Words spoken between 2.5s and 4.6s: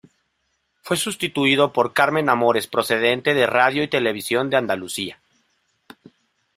procedente de Radio y Televisión de